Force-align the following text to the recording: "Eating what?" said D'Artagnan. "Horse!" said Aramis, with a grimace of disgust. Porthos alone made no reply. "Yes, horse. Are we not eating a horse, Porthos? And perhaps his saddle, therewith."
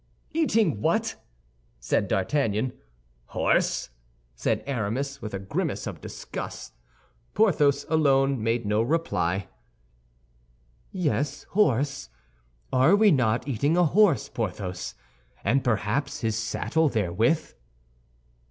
"Eating 0.31 0.81
what?" 0.81 1.13
said 1.79 2.07
D'Artagnan. 2.07 2.73
"Horse!" 3.25 3.91
said 4.33 4.63
Aramis, 4.65 5.21
with 5.21 5.31
a 5.35 5.37
grimace 5.37 5.85
of 5.85 6.01
disgust. 6.01 6.73
Porthos 7.35 7.85
alone 7.87 8.41
made 8.41 8.65
no 8.65 8.81
reply. 8.81 9.47
"Yes, 10.91 11.43
horse. 11.51 12.09
Are 12.73 12.95
we 12.95 13.11
not 13.11 13.47
eating 13.47 13.77
a 13.77 13.85
horse, 13.85 14.27
Porthos? 14.27 14.95
And 15.43 15.63
perhaps 15.63 16.21
his 16.21 16.35
saddle, 16.35 16.89
therewith." 16.89 17.53